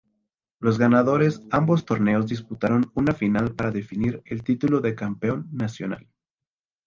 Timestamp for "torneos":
1.85-2.25